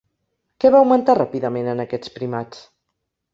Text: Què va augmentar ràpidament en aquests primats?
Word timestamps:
Què 0.63 0.71
va 0.75 0.79
augmentar 0.83 1.15
ràpidament 1.19 1.69
en 1.75 1.85
aquests 1.85 2.15
primats? 2.17 2.65